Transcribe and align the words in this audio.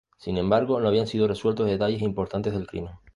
Sin 0.17 0.35
embargo, 0.39 0.79
no 0.79 0.87
habían 0.87 1.05
sido 1.05 1.27
resueltos 1.27 1.67
detalles 1.67 2.01
importantes 2.01 2.53
del 2.53 2.65
crimen. 2.65 2.93